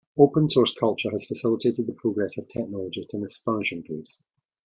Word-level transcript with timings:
Open 0.17 0.49
source 0.49 0.73
culture 0.73 1.11
has 1.11 1.27
facilitated 1.27 1.85
the 1.85 1.93
progress 1.93 2.35
of 2.35 2.47
technology 2.47 3.03
at 3.03 3.13
an 3.13 3.23
astonishing 3.23 3.83
pace. 3.83 4.17